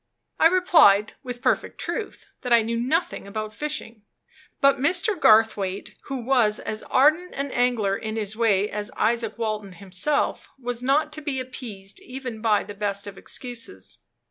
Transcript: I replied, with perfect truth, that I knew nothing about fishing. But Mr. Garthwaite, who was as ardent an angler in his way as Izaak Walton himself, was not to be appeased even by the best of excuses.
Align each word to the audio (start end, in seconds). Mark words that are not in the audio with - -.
I 0.39 0.47
replied, 0.47 1.13
with 1.21 1.43
perfect 1.43 1.77
truth, 1.79 2.25
that 2.41 2.51
I 2.51 2.63
knew 2.63 2.75
nothing 2.79 3.27
about 3.27 3.53
fishing. 3.53 4.01
But 4.59 4.79
Mr. 4.79 5.15
Garthwaite, 5.15 5.93
who 6.05 6.17
was 6.23 6.59
as 6.59 6.81
ardent 6.85 7.35
an 7.35 7.51
angler 7.51 7.95
in 7.95 8.15
his 8.15 8.35
way 8.35 8.67
as 8.67 8.89
Izaak 8.99 9.37
Walton 9.37 9.73
himself, 9.73 10.49
was 10.57 10.81
not 10.81 11.13
to 11.13 11.21
be 11.21 11.39
appeased 11.39 11.99
even 12.01 12.41
by 12.41 12.63
the 12.63 12.73
best 12.73 13.05
of 13.05 13.15
excuses. 13.15 13.99